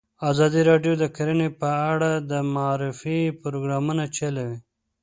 ازادي 0.29 0.61
راډیو 0.69 0.93
د 0.97 1.03
کرهنه 1.15 1.47
په 1.61 1.69
اړه 1.91 2.11
د 2.31 2.33
معارفې 2.53 3.19
پروګرامونه 3.41 4.03
چلولي. 4.17 4.57